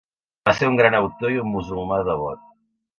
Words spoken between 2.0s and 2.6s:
devot.